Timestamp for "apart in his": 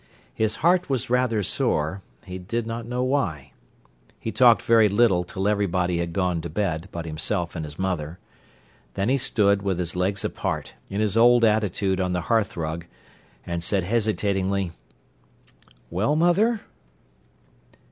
10.25-11.15